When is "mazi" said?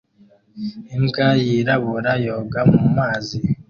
2.95-3.37